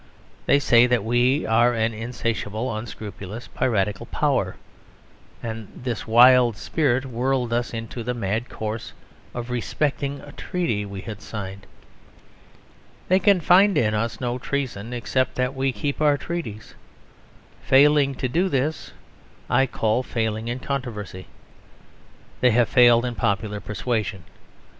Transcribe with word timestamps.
They 0.47 0.57
say 0.57 0.87
that 0.87 1.03
we 1.03 1.45
are 1.45 1.75
an 1.75 1.93
insatiable, 1.93 2.75
unscrupulous, 2.75 3.47
piratical 3.49 4.07
power; 4.07 4.55
and 5.43 5.67
this 5.75 6.07
wild 6.07 6.57
spirit 6.57 7.05
whirled 7.05 7.53
us 7.53 7.71
into 7.71 8.01
the 8.01 8.15
mad 8.15 8.49
course 8.49 8.93
of 9.35 9.51
respecting 9.51 10.19
a 10.21 10.31
treaty 10.31 10.87
we 10.87 11.01
had 11.01 11.21
signed. 11.21 11.67
They 13.09 13.19
can 13.19 13.41
find 13.41 13.77
in 13.77 13.93
us 13.93 14.19
no 14.19 14.39
treason 14.39 14.91
except 14.91 15.35
that 15.35 15.53
we 15.53 15.71
keep 15.71 16.01
our 16.01 16.17
treaties: 16.17 16.73
failing 17.61 18.15
to 18.15 18.27
do 18.27 18.49
this 18.49 18.93
I 19.51 19.67
call 19.67 20.01
failing 20.01 20.47
in 20.47 20.57
controversy. 20.61 21.27
They 22.39 22.49
have 22.49 22.69
failed 22.69 23.05
in 23.05 23.13
popular 23.13 23.59
persuasion. 23.59 24.23